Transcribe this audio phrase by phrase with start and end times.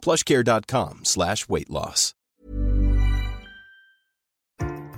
[0.00, 2.14] plushcare.com slash weight loss.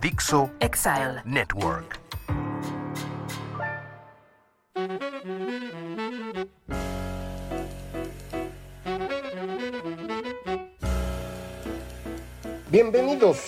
[0.01, 1.23] Dixo Exile.
[1.25, 2.01] Network.
[12.73, 13.39] Bienvenidos.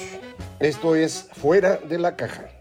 [0.60, 2.53] Esto es Fuera de la Caja.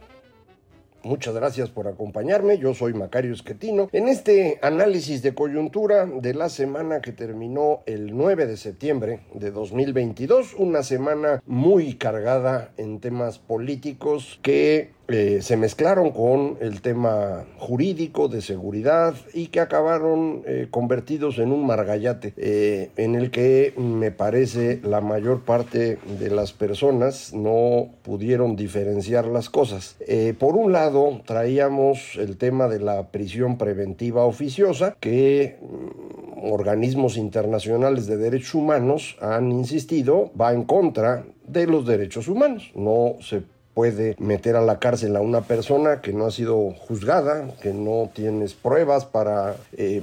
[1.03, 2.57] Muchas gracias por acompañarme.
[2.57, 3.89] Yo soy Macario Esquetino.
[3.91, 9.51] En este análisis de coyuntura de la semana que terminó el 9 de septiembre de
[9.51, 17.43] 2022, una semana muy cargada en temas políticos que eh, se mezclaron con el tema
[17.57, 23.73] jurídico de seguridad y que acabaron eh, convertidos en un margallate eh, en el que
[23.75, 29.97] me parece la mayor parte de las personas no pudieron diferenciar las cosas.
[30.39, 38.07] por un lado traíamos el tema de la prisión preventiva oficiosa que mm, organismos internacionales
[38.07, 42.71] de derechos humanos han insistido va en contra de los derechos humanos.
[42.75, 43.43] No se
[43.73, 48.09] puede meter a la cárcel a una persona que no ha sido juzgada, que no
[48.13, 50.01] tienes pruebas para eh,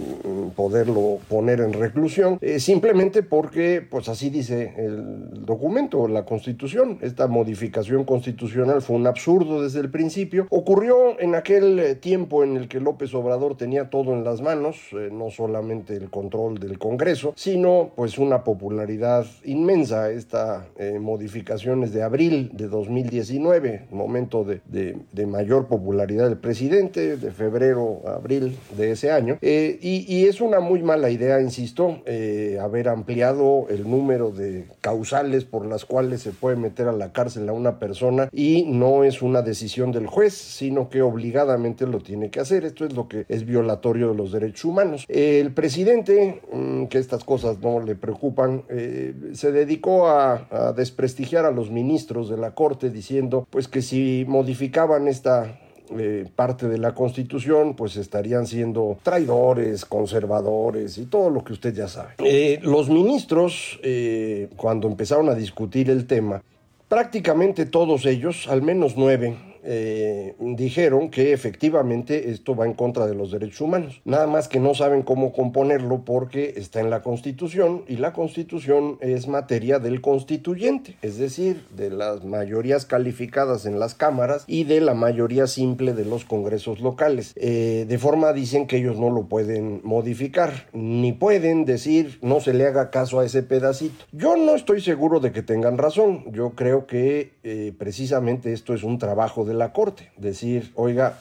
[0.57, 6.99] poderlo poner en reclusión, eh, simplemente porque, pues así dice el documento, la constitución.
[7.01, 10.47] Esta modificación constitucional fue un absurdo desde el principio.
[10.51, 14.77] Ocurrió en aquel eh, tiempo en el que López Obrador tenía todo en las manos,
[15.13, 20.11] no solamente el control del Congreso, sino pues una popularidad inmensa.
[20.11, 20.67] Esta
[21.01, 23.60] modificación es de abril de 2019
[23.91, 29.39] momento de, mayor popularidad del presidente, de febrero a abril de ese año.
[29.43, 35.45] Eh, y, es una muy mala idea, insisto, eh, haber ampliado el número de causales
[35.45, 39.23] por las cuales se puede meter a la cárcel a una persona y no es
[39.23, 42.65] una decisión del juez, sino que obligadamente lo tiene que hacer.
[42.65, 45.05] Esto es lo que es violatorio de los derechos humanos.
[45.09, 51.45] el presidente, mm, que estas cosas no le preocupan, eh, se dedicó a, a desprestigiar
[51.45, 55.59] a los ministros de la Corte diciendo pues que si modificaban esta
[55.99, 61.75] eh, parte de la Constitución, pues estarían siendo traidores, conservadores y todo lo que usted
[61.75, 62.15] ya sabe.
[62.19, 66.43] Eh, los ministros, eh, cuando empezaron a discutir el tema,
[66.89, 73.15] prácticamente todos ellos, al menos nueve, eh, dijeron que efectivamente esto va en contra de
[73.15, 74.01] los derechos humanos.
[74.05, 78.99] Nada más que no saben cómo componerlo porque está en la Constitución y la Constitución
[79.01, 84.81] es materia del constituyente, es decir, de las mayorías calificadas en las cámaras y de
[84.81, 87.33] la mayoría simple de los congresos locales.
[87.37, 92.55] Eh, de forma dicen que ellos no lo pueden modificar, ni pueden decir no se
[92.55, 94.05] le haga caso a ese pedacito.
[94.13, 96.25] Yo no estoy seguro de que tengan razón.
[96.33, 100.11] Yo creo que eh, precisamente esto es un trabajo de de la Corte.
[100.17, 101.19] Decir, oiga,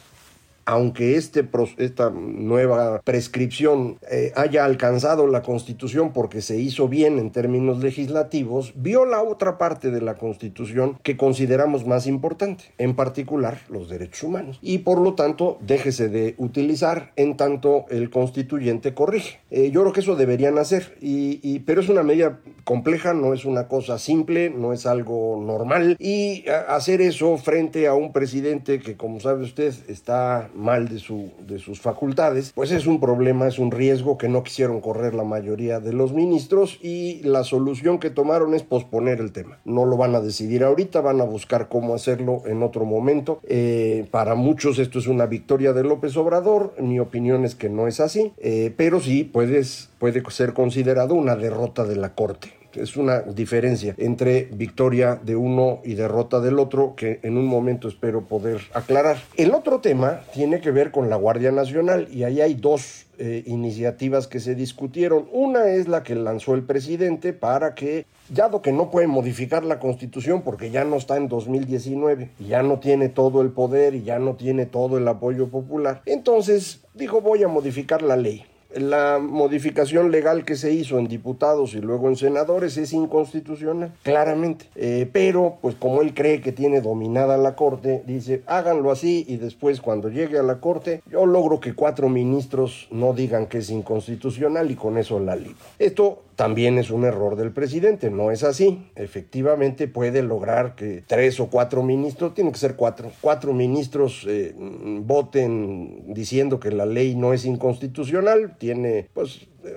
[0.69, 7.31] aunque este, esta nueva prescripción eh, haya alcanzado la Constitución porque se hizo bien en
[7.31, 13.89] términos legislativos, viola otra parte de la Constitución que consideramos más importante, en particular los
[13.89, 14.59] derechos humanos.
[14.61, 19.39] Y por lo tanto, déjese de utilizar en tanto el constituyente corrige.
[19.49, 23.43] Eh, yo creo que eso deberían hacer, y, pero es una medida compleja, no es
[23.43, 28.95] una cosa simple, no es algo normal, y hacer eso frente a un presidente que,
[28.95, 33.57] como sabe usted, está mal de, su, de sus facultades, pues es un problema, es
[33.57, 38.09] un riesgo que no quisieron correr la mayoría de los ministros y la solución que
[38.09, 39.59] tomaron es posponer el tema.
[39.65, 43.39] No lo van a decidir ahorita, van a buscar cómo hacerlo en otro momento.
[43.47, 47.87] Eh, para muchos esto es una victoria de López Obrador, mi opinión es que no
[47.87, 52.95] es así, eh, pero sí puedes, puede ser considerado una derrota de la Corte es
[52.97, 58.25] una diferencia entre victoria de uno y derrota del otro que en un momento espero
[58.25, 59.17] poder aclarar.
[59.37, 63.43] El otro tema tiene que ver con la Guardia Nacional y ahí hay dos eh,
[63.47, 65.27] iniciativas que se discutieron.
[65.31, 69.79] Una es la que lanzó el presidente para que, dado que no puede modificar la
[69.79, 74.03] constitución porque ya no está en 2019 y ya no tiene todo el poder y
[74.03, 79.19] ya no tiene todo el apoyo popular, entonces dijo voy a modificar la ley la
[79.19, 84.65] modificación legal que se hizo en diputados y luego en senadores es inconstitucional, claramente.
[84.75, 89.37] Eh, pero, pues como él cree que tiene dominada la Corte, dice, háganlo así y
[89.37, 93.69] después cuando llegue a la Corte, yo logro que cuatro ministros no digan que es
[93.69, 95.57] inconstitucional y con eso la libro.
[95.77, 98.89] Esto también es un error del presidente, no es así.
[98.95, 104.55] Efectivamente puede lograr que tres o cuatro ministros, tienen que ser cuatro, cuatro ministros eh,
[104.57, 109.75] voten diciendo que la ley no es inconstitucional, tiene pues eh,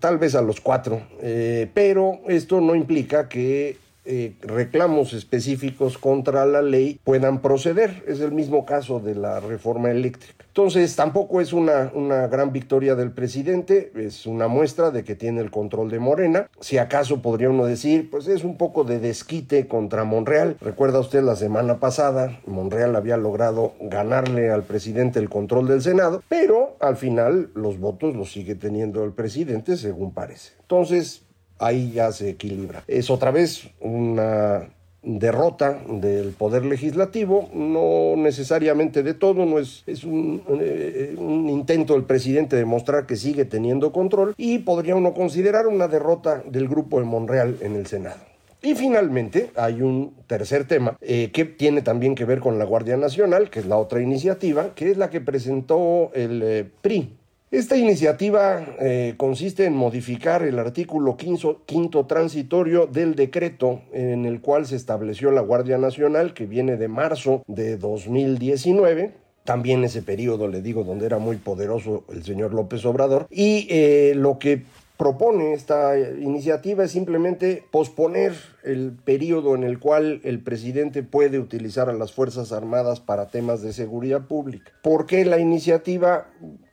[0.00, 6.46] tal vez a los cuatro, eh, pero esto no implica que eh, reclamos específicos contra
[6.46, 8.04] la ley puedan proceder.
[8.06, 10.44] Es el mismo caso de la reforma eléctrica.
[10.48, 15.40] Entonces, tampoco es una, una gran victoria del presidente, es una muestra de que tiene
[15.40, 16.48] el control de Morena.
[16.60, 20.56] Si acaso podría uno decir, pues es un poco de desquite contra Monreal.
[20.60, 26.22] Recuerda usted la semana pasada, Monreal había logrado ganarle al presidente el control del Senado,
[26.28, 30.52] pero al final los votos los sigue teniendo el presidente, según parece.
[30.60, 31.23] Entonces,
[31.58, 32.84] ahí ya se equilibra.
[32.86, 34.68] Es otra vez una
[35.04, 41.92] derrota del poder legislativo, no necesariamente de todo, no es, es un, eh, un, intento
[41.92, 46.68] del presidente de mostrar que sigue teniendo control y podría uno considerar una derrota del
[46.68, 48.20] grupo de Monreal en el Senado.
[48.62, 52.96] Y finalmente hay un tercer tema eh, que tiene también que ver con la Guardia
[52.96, 57.14] Nacional, que es la otra iniciativa, que es la que presentó el eh, PRI,
[57.58, 64.66] esta iniciativa eh, consiste en modificar el artículo quinto, transitorio del decreto en el cual
[64.66, 69.12] se estableció la Guardia Nacional, que viene de marzo de 2019.
[69.44, 73.26] También ese periodo, le digo, donde era muy poderoso el señor López Obrador.
[73.30, 74.62] Y eh, lo que
[74.96, 81.88] propone esta iniciativa es simplemente posponer el periodo en el cual el presidente puede utilizar
[81.88, 84.72] a las Fuerzas Armadas para temas de seguridad pública.
[84.82, 86.28] ¿Por qué la iniciativa?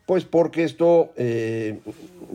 [0.05, 1.79] Pues porque esto eh,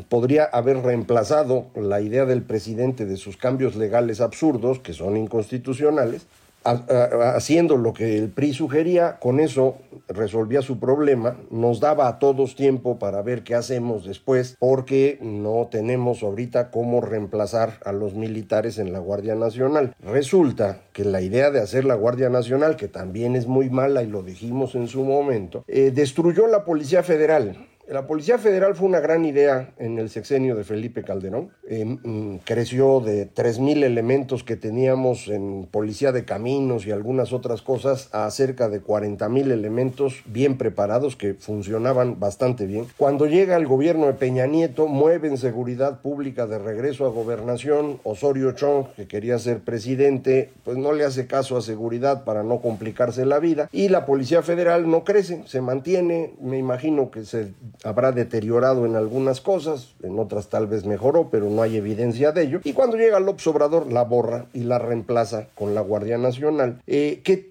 [0.09, 6.27] podría haber reemplazado la idea del presidente de sus cambios legales absurdos, que son inconstitucionales,
[6.67, 9.77] haciendo lo que el PRI sugería, con eso
[10.09, 15.69] resolvía su problema, nos daba a todos tiempo para ver qué hacemos después, porque no
[15.71, 19.95] tenemos ahorita cómo reemplazar a los militares en la Guardia Nacional.
[20.03, 24.07] Resulta que la idea de hacer la Guardia Nacional, que también es muy mala y
[24.07, 27.57] lo dijimos en su momento, eh, destruyó la Policía Federal
[27.89, 31.51] la Policía Federal fue una gran idea en el sexenio de Felipe Calderón.
[31.69, 37.63] Eh, mm, creció de 3.000 elementos que teníamos en Policía de Caminos y algunas otras
[37.63, 42.87] cosas a cerca de 40.000 elementos bien preparados que funcionaban bastante bien.
[42.97, 48.01] Cuando llega el gobierno de Peña Nieto, mueven seguridad pública de regreso a gobernación.
[48.03, 52.61] Osorio Chong, que quería ser presidente, pues no le hace caso a seguridad para no
[52.61, 53.69] complicarse la vida.
[53.71, 56.35] Y la Policía Federal no crece, se mantiene.
[56.41, 57.53] Me imagino que se
[57.85, 62.43] habrá deteriorado en algunas cosas, en otras tal vez mejoró, pero no hay evidencia de
[62.43, 62.61] ello.
[62.65, 67.21] Y cuando llega López Obrador, la borra y la reemplaza con la Guardia Nacional, eh,
[67.25, 67.51] que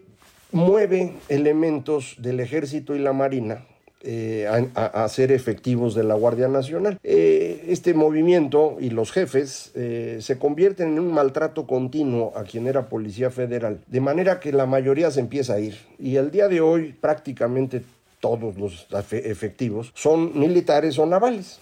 [0.52, 3.66] mueve elementos del ejército y la marina
[4.08, 7.00] eh, a, ser efectivos de la Guardia Nacional.
[7.04, 12.88] Eh, este movimiento y los jefes se convierten en un maltrato continuo a quien era
[12.88, 15.78] Policía Federal, de manera que la mayoría se empieza a ir.
[15.98, 17.82] Y el día de hoy prácticamente
[18.26, 21.60] todos los efectivos, son militares o navales.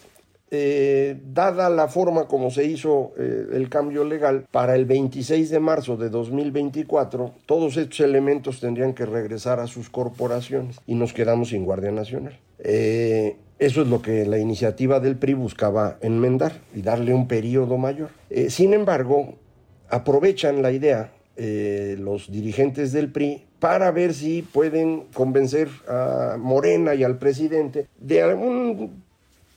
[0.49, 5.59] Eh, dada la forma como se hizo eh, el cambio legal, para el 26 de
[5.59, 11.49] marzo de 2024, todos estos elementos tendrían que regresar a sus corporaciones y nos quedamos
[11.49, 12.39] sin Guardia Nacional.
[12.59, 17.77] Eh, eso es lo que la iniciativa del PRI buscaba enmendar y darle un periodo
[17.77, 18.09] mayor.
[18.47, 19.33] sin embargo,
[19.89, 27.05] aprovechan la idea los dirigentes del PRI para ver si pueden convencer a Morena y
[27.05, 29.01] al presidente de algún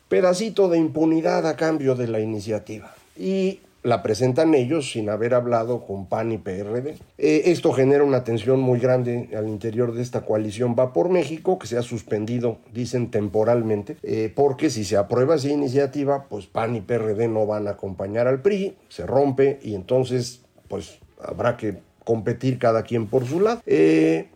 [0.08, 2.94] pedacito de impunidad a cambio de la iniciativa.
[3.16, 6.98] Y la presentan ellos sin haber hablado con PAN y PRD.
[7.18, 11.58] Eh, esto genera una tensión muy grande al interior de esta coalición Va por México,
[11.58, 16.76] que se ha suspendido, dicen temporalmente, eh, porque si se aprueba esa iniciativa, pues PAN
[16.76, 21.84] y PRD no van a acompañar al PRI, se rompe y entonces pues habrá que
[22.06, 23.60] competir cada quien por su lado.
[23.66, 24.28] Eh,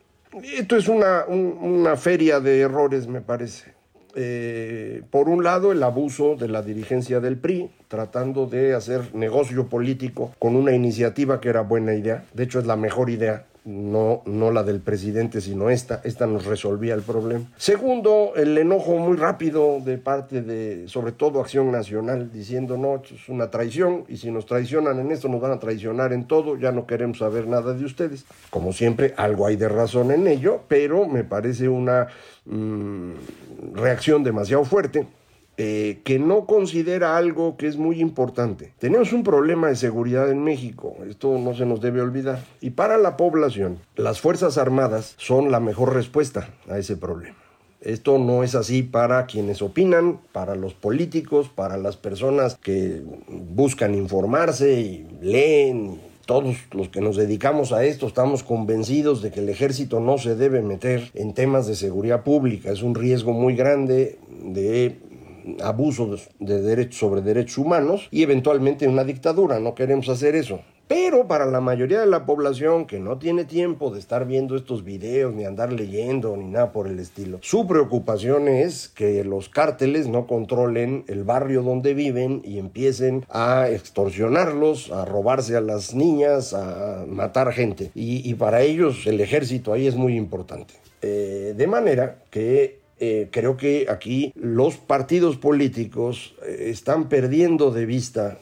[0.58, 3.72] esto es una, una, feria de errores, me parece.
[4.16, 9.68] Eh, por un lado, el abuso de la dirigencia del PRI, tratando de hacer negocio
[9.68, 12.24] político con una iniciativa que era buena idea.
[12.34, 16.00] De hecho, es la mejor idea no, no la del presidente, sino esta.
[16.04, 17.44] Esta nos resolvía el problema.
[17.56, 23.14] Segundo, el enojo muy rápido de parte de, sobre todo, Acción Nacional, diciendo, no, esto
[23.14, 26.58] es una traición, y si nos traicionan en esto, nos van a traicionar en todo,
[26.58, 28.24] ya no queremos saber nada de ustedes.
[28.50, 32.08] Como siempre, algo hay de razón en ello, pero me parece una
[32.46, 33.12] mm,
[33.74, 35.06] reacción demasiado fuerte
[35.62, 38.72] eh, que no considera algo que es muy importante.
[38.78, 42.42] Tenemos un problema de seguridad en México, esto no se nos debe olvidar.
[42.62, 47.36] Y para la población, las Fuerzas Armadas son la mejor respuesta a ese problema.
[47.82, 53.94] Esto no es así para quienes opinan, para los políticos, para las personas que buscan
[53.94, 56.00] informarse y leen.
[56.24, 60.36] Todos los que nos dedicamos a esto estamos convencidos de que el ejército no se
[60.36, 62.70] debe meter en temas de seguridad pública.
[62.70, 65.09] Es un riesgo muy grande de
[65.62, 69.60] abuso de derechos sobre derechos humanos y eventualmente una dictadura.
[69.60, 70.60] No queremos hacer eso.
[70.90, 74.82] Pero para la mayoría de la población que no tiene tiempo de estar viendo estos
[74.82, 80.08] videos, ni andar leyendo, ni nada por el estilo, su preocupación es que los cárteles
[80.08, 86.54] no controlen el barrio donde viven y empiecen a extorsionarlos, a robarse a las niñas,
[86.54, 87.92] a matar gente.
[87.94, 90.74] Y, para ellos el ejército ahí es muy importante.
[91.02, 97.86] Eh, de manera que eh, creo que aquí los partidos políticos eh, están perdiendo de
[97.86, 98.38] vista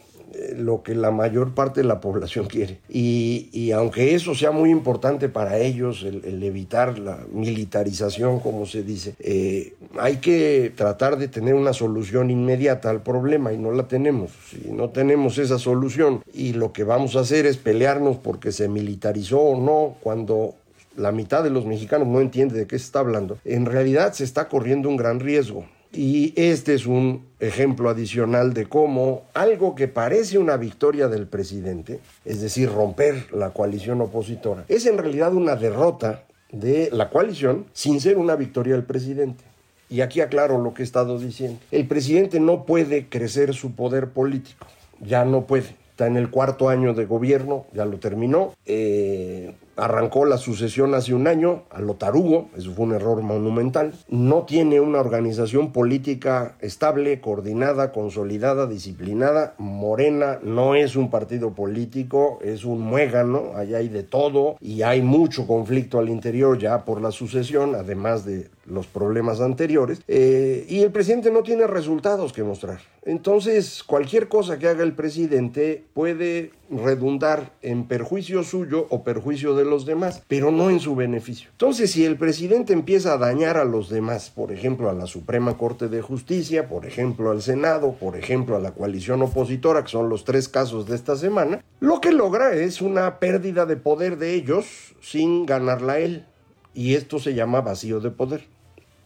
[0.55, 2.79] lo que la mayor parte de la población quiere.
[2.89, 9.15] Y, aunque eso sea muy importante para ellos, el, evitar la militarización, como se dice,
[9.19, 14.31] eh, hay que tratar de tener una solución inmediata al problema y no la tenemos.
[14.49, 18.67] Si no tenemos esa solución y lo que vamos a hacer es pelearnos porque se
[18.67, 20.55] militarizó o no, cuando
[20.95, 24.23] la mitad de los mexicanos no entiende de qué se está hablando, en realidad se
[24.23, 25.65] está corriendo un gran riesgo.
[25.91, 31.99] Y este es un ejemplo adicional de cómo algo que parece una victoria del presidente,
[32.25, 38.01] es decir, romper la coalición opositora, es en realidad una derrota de la coalición sin
[38.01, 39.43] ser una victoria del presidente.
[39.89, 41.59] Y aquí aclaro lo que he estado diciendo.
[41.71, 44.67] El presidente no puede crecer su poder político,
[44.99, 45.75] ya no puede.
[45.89, 48.53] Está en el cuarto año de gobierno, ya lo terminó.
[48.65, 53.93] Eh, arrancó la sucesión hace un año a lo tarugo, eso fue un error monumental.
[54.09, 59.55] No tiene una organización política estable, coordinada, consolidada, disciplinada.
[59.57, 65.01] Morena no es un partido político, es un muégano, allá hay de todo y hay
[65.01, 70.81] mucho conflicto al interior ya por la sucesión, además de los problemas anteriores, eh, y
[70.81, 72.79] el presidente no tiene resultados que mostrar.
[73.03, 79.65] Entonces, cualquier cosa que haga el presidente puede redundar en perjuicio suyo o perjuicio de
[79.65, 81.49] los demás, pero no en su beneficio.
[81.51, 85.57] Entonces, si el presidente empieza a dañar a los demás, por ejemplo, a la Suprema
[85.57, 90.09] Corte de Justicia, por ejemplo, al Senado, por ejemplo, a la coalición opositora, que son
[90.09, 94.35] los tres casos de esta semana, lo que logra es una pérdida de poder de
[94.35, 96.25] ellos sin ganarla él.
[96.73, 98.58] Y esto se llama vacío de poder.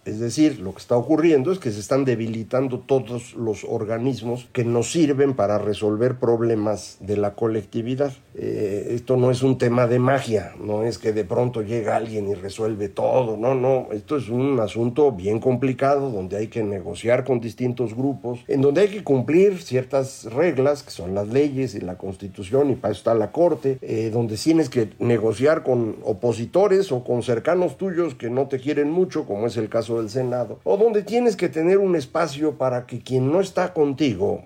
[0.05, 4.65] Es decir, lo que está ocurriendo es que se están debilitando todos los organismos que
[4.65, 8.13] nos sirven para resolver problemas de la colectividad.
[8.35, 12.27] Eh, esto no es un tema de magia, no es que de pronto llega alguien
[12.27, 17.23] y resuelve todo, no, no, esto es un asunto bien complicado donde hay que negociar
[17.23, 21.81] con distintos grupos, en donde hay que cumplir ciertas reglas que son las leyes y
[21.81, 26.91] la constitución y para eso está la corte, eh, donde tienes que negociar con opositores
[26.91, 30.59] o con cercanos tuyos que no te quieren mucho, como es el caso del Senado,
[30.63, 34.43] o donde tienes que tener un espacio para que quien no está contigo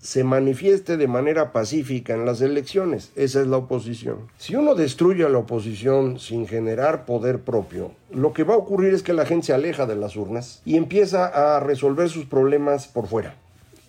[0.00, 3.12] se manifieste de manera pacífica en las elecciones.
[3.16, 4.16] Esa es la oposición.
[4.38, 8.94] Si uno destruye a la oposición sin generar poder propio, lo que va a ocurrir
[8.94, 12.88] es que la gente se aleja de las urnas y empieza a resolver sus problemas
[12.88, 13.34] por fuera.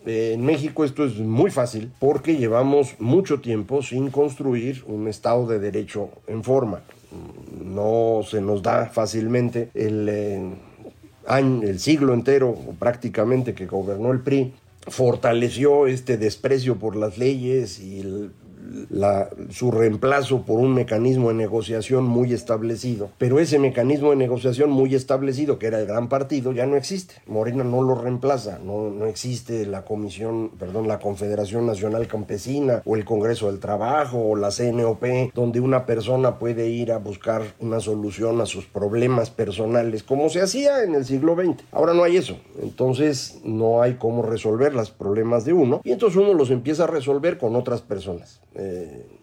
[0.05, 5.60] En México esto es muy fácil porque llevamos mucho tiempo sin construir un Estado de
[5.60, 6.81] Derecho en forma.
[7.63, 10.10] No se nos da fácilmente el...
[10.10, 10.53] Eh,
[11.39, 14.53] el siglo entero prácticamente que gobernó el PRI,
[14.88, 18.31] fortaleció este desprecio por las leyes y el
[19.50, 23.10] su reemplazo por un mecanismo de negociación muy establecido.
[23.17, 27.15] Pero ese mecanismo de negociación muy establecido, que era el gran partido, ya no existe.
[27.25, 32.95] Morena no lo reemplaza, no, no existe la Comisión, perdón, la Confederación Nacional Campesina o
[32.95, 37.79] el Congreso del Trabajo o la CNOP, donde una persona puede ir a buscar una
[37.79, 41.63] solución a sus problemas personales, como se hacía en el siglo XX.
[41.71, 46.17] Ahora no hay eso, entonces no hay cómo resolver los problemas de uno y entonces
[46.17, 48.41] uno los empieza a resolver con otras personas.
[48.55, 48.80] Eh,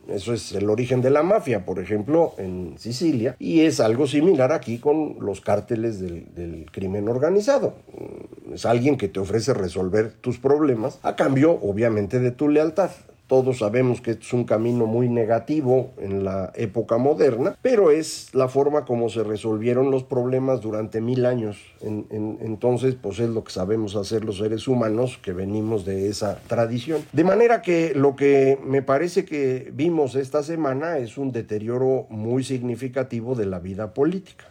[0.09, 4.53] eso es el origen de la mafia, por ejemplo, en Sicilia, y es algo similar
[4.53, 7.75] aquí con los cárteles del, crimen organizado.
[7.93, 12.91] Mm, es alguien que te ofrece resolver tus problemas a cambio, obviamente, de tu lealtad.
[13.29, 18.49] Todos sabemos que es un camino muy negativo en la época moderna, pero es la
[18.49, 21.59] forma como se resolvieron los problemas durante mil años.
[21.83, 27.03] entonces, pues es lo que sabemos hacer los seres humanos que venimos de esa tradición.
[27.13, 32.45] De manera que lo que me parece que vimos esta semana es un deterioro muy
[32.45, 34.47] significativo de la vida política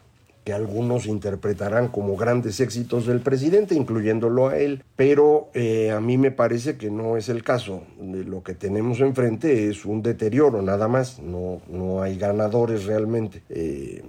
[0.48, 6.18] que algunos interpretarán como grandes éxitos del presidente, incluyéndolo a él, pero eh, a mí
[6.18, 7.84] me parece que no es el caso.
[8.00, 13.44] Lo que tenemos enfrente es un deterioro, nada más, no, no hay ganadores realmente.
[13.50, 14.06] Eh,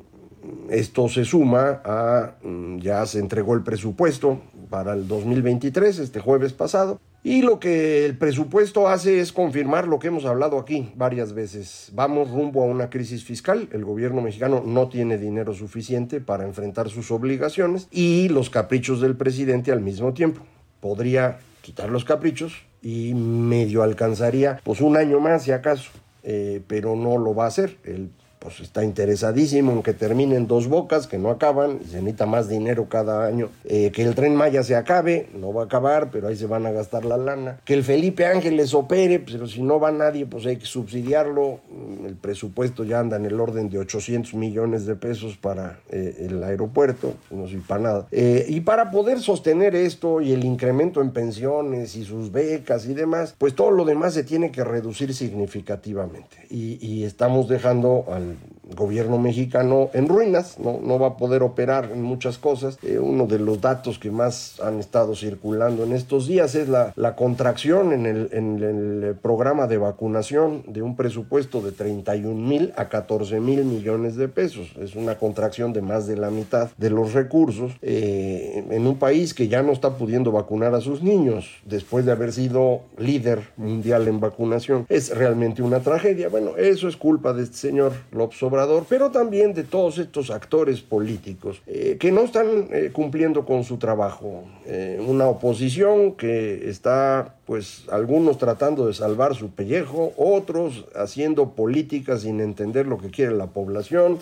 [0.70, 4.40] esto se suma a, mm, ya se entregó el presupuesto
[4.70, 9.98] para el 2023, este jueves pasado, y lo que el presupuesto hace es confirmar lo
[9.98, 11.90] que hemos hablado aquí varias veces.
[11.92, 16.88] Vamos rumbo a una crisis fiscal, el gobierno mexicano no tiene dinero suficiente para enfrentar
[16.88, 20.42] sus obligaciones y los caprichos del presidente al mismo tiempo.
[20.80, 25.90] Podría quitar los caprichos y medio alcanzaría pues un año más si acaso,
[26.22, 27.76] eh, pero no lo va a hacer.
[27.84, 32.48] El pues está interesadísimo en que terminen dos bocas que no acaban, se necesita más
[32.48, 36.28] dinero cada año, eh, que el tren Maya se acabe, no va a acabar, pero
[36.28, 39.80] ahí se van a gastar la lana, que el Felipe Ángeles opere, pero si no
[39.80, 41.60] va nadie, pues hay que subsidiarlo,
[42.06, 46.42] el presupuesto ya anda en el orden de 800 millones de pesos para eh, el
[46.42, 51.10] aeropuerto, no soy para nada, eh, y para poder sostener esto y el incremento en
[51.10, 56.46] pensiones y sus becas y demás, pues todo lo demás se tiene que reducir significativamente,
[56.50, 58.27] y, y estamos dejando al
[58.74, 62.78] gobierno mexicano en ruinas, no, no va a poder operar en muchas cosas.
[62.82, 66.92] Eh, uno de los datos que más han estado circulando en estos días es la,
[66.96, 72.72] la contracción en el, en el, programa de vacunación de un presupuesto de 31 mil
[72.76, 74.72] a 14 mil millones de pesos.
[74.80, 79.34] Es una contracción de más de la mitad de los recursos eh, en un país
[79.34, 84.08] que ya no está pudiendo vacunar a sus niños después de haber sido líder mundial
[84.08, 84.86] en vacunación.
[84.88, 86.28] Es realmente una tragedia.
[86.28, 88.57] Bueno, eso es culpa de este señor López Obrador,
[88.88, 93.76] pero también de todos estos actores políticos eh, que no están eh, cumpliendo con su
[93.76, 94.44] trabajo.
[94.66, 102.20] Eh, una oposición que está, pues, algunos tratando de salvar su pellejo, otros haciendo políticas
[102.20, 104.18] sin entender lo que quiere la población,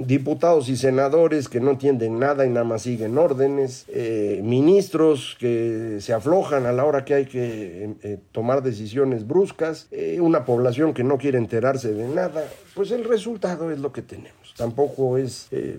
[0.00, 3.86] diputados y senadores que no entienden nada y nada más siguen órdenes,
[4.42, 9.86] ministros que se aflojan a la hora que hay que tomar decisiones bruscas,
[10.18, 14.52] una población que no quiere enterarse de nada pues el resultado es lo que tenemos.
[14.54, 15.78] Tampoco es eh,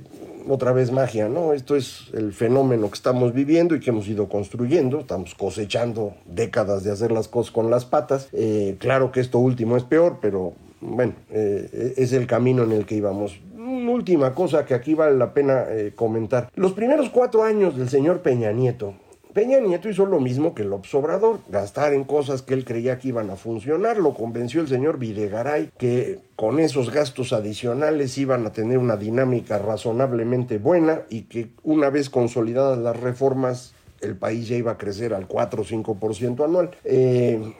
[0.50, 1.54] otra vez magia, ¿no?
[1.54, 5.02] Esto es el fenómeno que estamos viviendo y que hemos ido construyendo.
[5.02, 8.30] Estamos cosechando décadas de hacer las cosas con las patas.
[8.34, 12.86] Eh, claro que esto último es peor, pero bueno, eh, es el camino en el
[12.86, 13.40] que íbamos.
[13.56, 16.50] Una última cosa que aquí vale la pena comentar.
[16.56, 18.94] Los primeros cuatro años del señor Peña Nieto,
[19.38, 23.10] Peña Nieto hizo lo mismo que López Obrador, gastar en cosas que él creía que
[23.10, 23.98] iban a funcionar.
[23.98, 29.60] Lo convenció el señor Videgaray que con esos gastos adicionales iban a tener una dinámica
[29.60, 35.14] razonablemente buena y que una vez consolidadas las reformas el país ya iba a crecer
[35.14, 36.72] al 4 o 5% anual.
[36.84, 37.54] Eh,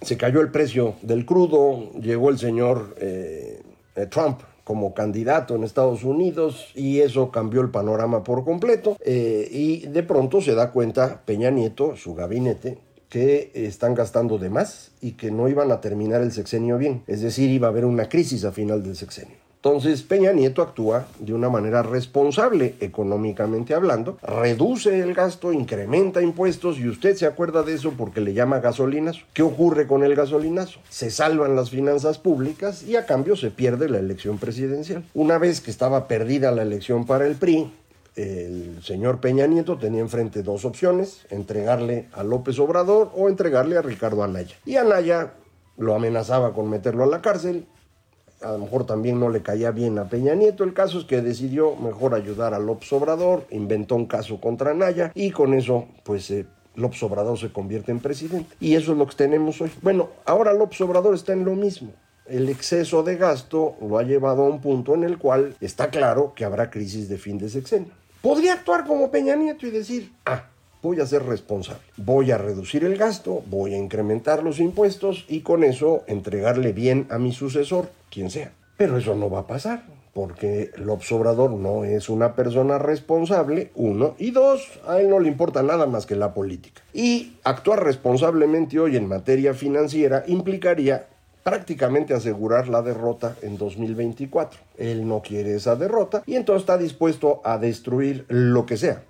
[0.00, 3.62] se cayó el precio del crudo, llegó el señor eh,
[4.10, 9.86] Trump como candidato en Estados Unidos y eso cambió el panorama por completo eh, y
[9.86, 15.12] de pronto se da cuenta Peña Nieto, su gabinete, que están gastando de más y
[15.12, 18.44] que no iban a terminar el sexenio bien, es decir, iba a haber una crisis
[18.44, 19.36] a final del sexenio.
[19.62, 26.78] Entonces Peña Nieto actúa de una manera responsable económicamente hablando, reduce el gasto, incrementa impuestos
[26.78, 29.20] y usted se acuerda de eso porque le llama gasolinazo.
[29.34, 30.80] ¿Qué ocurre con el gasolinazo?
[30.88, 35.04] Se salvan las finanzas públicas y a cambio se pierde la elección presidencial.
[35.12, 37.70] Una vez que estaba perdida la elección para el PRI,
[38.16, 43.82] el señor Peña Nieto tenía enfrente dos opciones, entregarle a López Obrador o entregarle a
[43.82, 44.56] Ricardo Anaya.
[44.64, 45.34] Y Anaya
[45.76, 47.66] lo amenazaba con meterlo a la cárcel,
[48.42, 50.64] a lo mejor también no le caía bien a Peña Nieto.
[50.64, 55.12] El caso es que decidió mejor ayudar a López Obrador, inventó un caso contra Naya
[55.14, 58.56] y con eso, pues eh, López Obrador se convierte en presidente.
[58.60, 59.70] Y eso es lo que tenemos hoy.
[59.82, 61.92] Bueno, ahora López Obrador está en lo mismo.
[62.26, 66.32] El exceso de gasto lo ha llevado a un punto en el cual está claro
[66.34, 67.92] que habrá crisis de fin de sexenio.
[68.22, 70.44] Podría actuar como Peña Nieto y decir, ah,
[70.82, 71.82] voy a ser responsable.
[71.96, 77.06] Voy a reducir el gasto, voy a incrementar los impuestos y con eso entregarle bien
[77.10, 78.52] a mi sucesor, quien sea.
[78.76, 84.14] Pero eso no va a pasar, porque López Obrador no es una persona responsable, uno,
[84.18, 86.82] y dos, a él no le importa nada más que la política.
[86.94, 91.06] Y actuar responsablemente hoy en materia financiera implicaría
[91.42, 94.60] prácticamente asegurar la derrota en 2024.
[94.78, 99.02] Él no quiere esa derrota y entonces está dispuesto a destruir lo que sea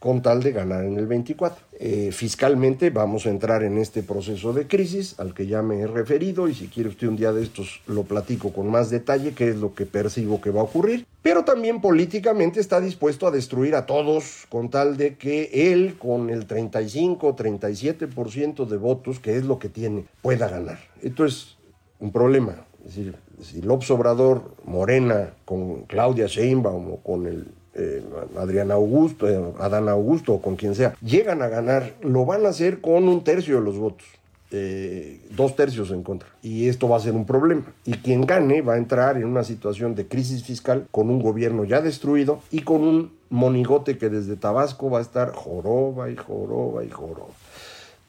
[0.00, 1.62] con tal de ganar en el 24.
[1.78, 5.86] Eh, fiscalmente vamos a entrar en este proceso de crisis al que ya me he
[5.86, 9.50] referido y si quiere usted un día de estos lo platico con más detalle qué
[9.50, 11.06] es lo que percibo que va a ocurrir.
[11.22, 16.30] Pero también políticamente está dispuesto a destruir a todos con tal de que él con
[16.30, 20.78] el 35-37% de votos, que es lo que tiene, pueda ganar.
[21.02, 21.58] Esto es
[21.98, 22.64] un problema.
[22.86, 27.48] Es decir, si López Obrador, Morena, con Claudia Sheinbaum o con el
[27.80, 28.02] eh,
[28.36, 32.50] Adrián Augusto, eh, Adán Augusto o con quien sea, llegan a ganar, lo van a
[32.50, 34.06] hacer con un tercio de los votos.
[34.52, 36.28] eh, dos tercios en contra.
[36.42, 37.72] Y esto va a ser un problema.
[37.84, 41.64] Y quien gane va a entrar en una situación de crisis fiscal con un gobierno
[41.64, 46.84] ya destruido y con un monigote que desde Tabasco va a estar joroba y joroba
[46.84, 47.32] y joroba.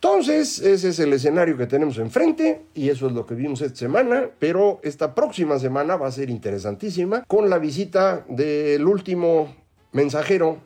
[0.03, 3.77] Entonces, ese es el escenario que tenemos enfrente y eso es lo que vimos esta
[3.77, 9.60] semana, pero esta próxima semana va a ser interesantísima con la visita del último
[9.91, 10.57] mensajero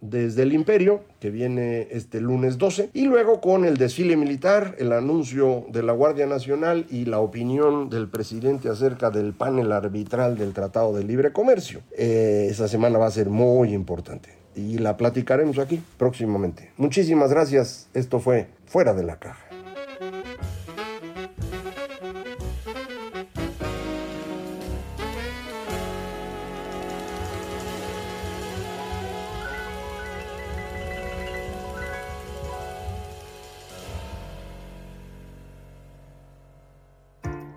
[0.00, 4.92] desde el imperio, que viene este lunes 12, y luego con el desfile militar, el
[4.92, 10.52] anuncio de la Guardia Nacional y la opinión del presidente acerca del panel arbitral del
[10.52, 11.80] Tratado de Libre Comercio.
[11.96, 16.70] Eh, esa semana va a ser muy importante y la platicaremos aquí próximamente.
[16.76, 17.88] Muchísimas gracias.
[17.94, 19.43] Esto fue Fuera de la Caja.